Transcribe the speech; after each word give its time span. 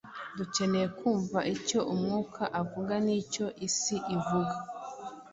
Dukeneye 0.37 0.87
kumva 0.99 1.39
icyo 1.55 1.79
Umwuka 1.93 2.43
avuga, 2.61 2.93
n’icyo 3.05 3.45
isi 3.67 3.95
ivuga. 4.17 4.55